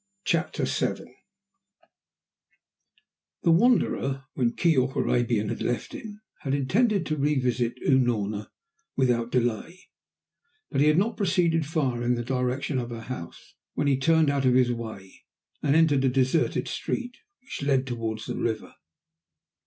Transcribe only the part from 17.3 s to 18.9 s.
which led towards the river.